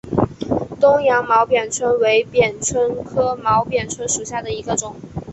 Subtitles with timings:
[0.79, 4.95] 东洋毛扁蝽为扁蝽科毛扁蝽属下的一个种。